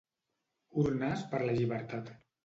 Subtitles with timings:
[0.83, 2.09] Urnes per la llibertat'